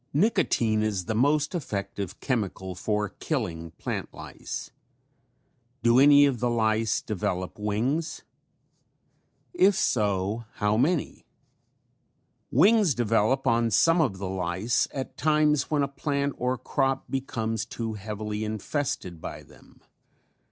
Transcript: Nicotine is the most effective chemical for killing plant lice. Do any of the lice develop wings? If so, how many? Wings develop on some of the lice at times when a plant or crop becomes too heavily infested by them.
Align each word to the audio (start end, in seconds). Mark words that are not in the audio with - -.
Nicotine 0.15 0.81
is 0.81 1.05
the 1.05 1.13
most 1.13 1.53
effective 1.53 2.19
chemical 2.19 2.73
for 2.73 3.07
killing 3.09 3.69
plant 3.77 4.11
lice. 4.15 4.71
Do 5.83 5.99
any 5.99 6.25
of 6.25 6.39
the 6.39 6.49
lice 6.49 7.01
develop 7.03 7.59
wings? 7.59 8.23
If 9.53 9.75
so, 9.75 10.45
how 10.55 10.75
many? 10.75 11.27
Wings 12.49 12.95
develop 12.95 13.45
on 13.45 13.69
some 13.69 14.01
of 14.01 14.17
the 14.17 14.27
lice 14.27 14.87
at 14.91 15.17
times 15.17 15.69
when 15.69 15.83
a 15.83 15.87
plant 15.87 16.33
or 16.39 16.57
crop 16.57 17.05
becomes 17.07 17.63
too 17.63 17.93
heavily 17.93 18.43
infested 18.43 19.21
by 19.21 19.43
them. 19.43 19.81